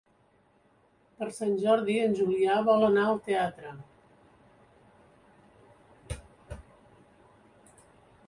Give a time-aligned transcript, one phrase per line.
[1.17, 3.75] Per Sant Jordi en Julià vol anar al teatre.